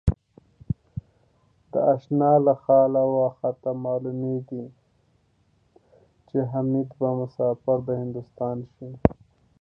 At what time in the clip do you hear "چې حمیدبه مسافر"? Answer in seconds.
6.27-7.77